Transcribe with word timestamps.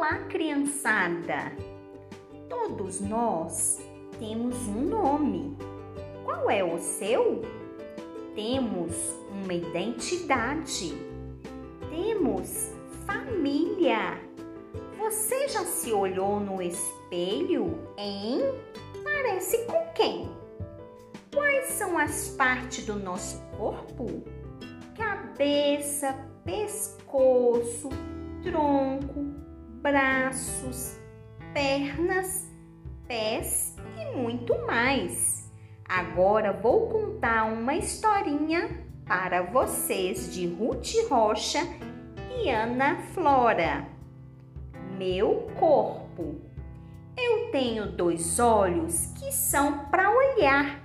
Olá, 0.00 0.16
criançada! 0.30 1.52
Todos 2.48 3.02
nós 3.02 3.78
temos 4.18 4.56
um 4.66 4.80
nome. 4.80 5.54
Qual 6.24 6.50
é 6.50 6.64
o 6.64 6.78
seu? 6.78 7.42
Temos 8.34 8.94
uma 9.30 9.52
identidade. 9.52 10.94
Temos 11.90 12.72
família. 13.04 14.18
Você 14.96 15.46
já 15.48 15.66
se 15.66 15.92
olhou 15.92 16.40
no 16.40 16.62
espelho, 16.62 17.86
hein? 17.98 18.40
Parece 19.04 19.66
com 19.66 19.86
quem? 19.92 20.30
Quais 21.30 21.66
são 21.72 21.98
as 21.98 22.30
partes 22.30 22.86
do 22.86 22.98
nosso 22.98 23.38
corpo? 23.58 24.06
Cabeça, 24.96 26.14
pescoço, 26.42 27.90
tronco, 28.42 29.29
braços, 29.82 30.98
pernas, 31.52 32.46
pés 33.06 33.76
e 33.98 34.16
muito 34.16 34.54
mais. 34.66 35.50
Agora 35.88 36.52
vou 36.52 36.88
contar 36.88 37.44
uma 37.44 37.74
historinha 37.74 38.68
para 39.06 39.42
vocês 39.42 40.32
de 40.32 40.46
Ruth 40.46 40.94
Rocha 41.08 41.60
e 42.36 42.48
Ana 42.48 42.96
Flora. 43.14 43.86
Meu 44.96 45.48
corpo. 45.58 46.40
Eu 47.16 47.50
tenho 47.50 47.90
dois 47.90 48.38
olhos 48.38 49.06
que 49.18 49.32
são 49.32 49.86
para 49.86 50.10
olhar 50.10 50.80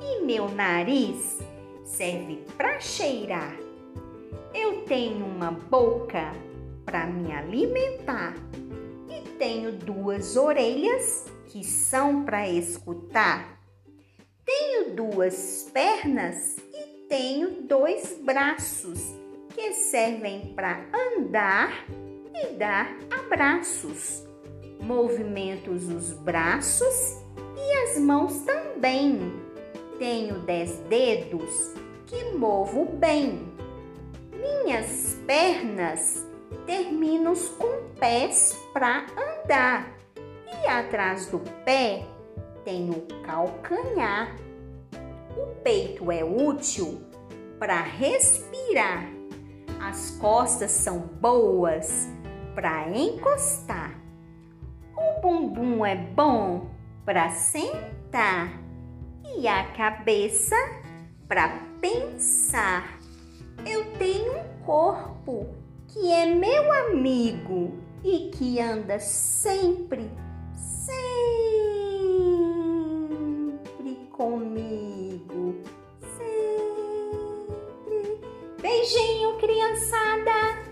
e 0.00 0.24
meu 0.24 0.48
nariz 0.48 1.38
serve 1.84 2.44
para 2.56 2.80
cheirar. 2.80 3.54
Eu 4.52 4.82
tenho 4.82 5.24
uma 5.24 5.50
boca 5.50 6.32
para 6.90 7.06
me 7.06 7.32
alimentar 7.32 8.34
e 9.08 9.28
tenho 9.38 9.70
duas 9.70 10.36
orelhas 10.36 11.24
que 11.46 11.62
são 11.62 12.24
para 12.24 12.48
escutar. 12.48 13.60
Tenho 14.44 14.96
duas 14.96 15.70
pernas 15.72 16.56
e 16.74 17.06
tenho 17.08 17.62
dois 17.62 18.18
braços 18.20 19.14
que 19.54 19.72
servem 19.72 20.52
para 20.54 20.84
andar 20.92 21.86
e 22.34 22.54
dar 22.54 22.92
abraços. 23.08 24.26
Movimentos 24.80 25.88
os 25.88 26.12
braços 26.12 27.22
e 27.56 27.72
as 27.84 27.98
mãos 28.00 28.40
também. 28.40 29.32
Tenho 29.96 30.40
dez 30.40 30.72
dedos 30.88 31.72
que 32.06 32.24
movo 32.36 32.86
bem. 32.86 33.48
Minhas 34.32 35.16
pernas 35.24 36.29
terminam 36.66 37.34
com 37.58 37.88
pés 37.98 38.56
para 38.72 39.06
andar 39.10 39.92
e 40.62 40.66
atrás 40.66 41.26
do 41.26 41.38
pé 41.64 42.06
tem 42.64 42.90
o 42.90 43.02
calcanhar. 43.22 44.36
O 45.36 45.46
peito 45.62 46.10
é 46.10 46.24
útil 46.24 47.00
para 47.58 47.80
respirar. 47.80 49.08
As 49.80 50.10
costas 50.12 50.70
são 50.70 50.98
boas 50.98 52.08
para 52.54 52.88
encostar. 52.90 53.98
O 54.96 55.20
bumbum 55.20 55.84
é 55.84 55.96
bom 55.96 56.68
para 57.04 57.30
sentar 57.30 58.52
e 59.36 59.48
a 59.48 59.64
cabeça 59.72 60.56
para 61.26 61.48
pensar. 61.80 62.98
Eu 63.64 63.92
tenho 63.92 64.36
um 64.36 64.64
corpo 64.64 65.48
que 65.92 66.10
é 66.12 66.26
meu 66.26 66.72
amigo 66.72 67.72
e 68.04 68.30
que 68.30 68.60
anda 68.60 68.98
sempre, 69.00 70.08
sempre 70.54 71.16
comigo. 74.12 75.56
Sempre. 76.16 77.40
Beijinho, 78.62 79.36
criançada! 79.38 80.69